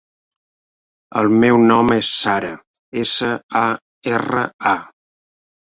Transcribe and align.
El 1.21 1.29
meu 1.43 1.57
nom 1.65 1.93
és 1.97 2.09
Sara: 2.23 2.51
essa, 3.03 3.31
a, 3.63 3.65
erra, 4.17 4.47
a. 4.77 4.77